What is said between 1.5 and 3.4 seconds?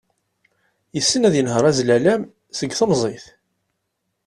azlalam seg temẓit.